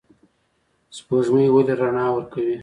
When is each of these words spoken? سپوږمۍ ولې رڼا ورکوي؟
سپوږمۍ 0.95 1.47
ولې 1.51 1.73
رڼا 1.81 2.05
ورکوي؟ 2.13 2.57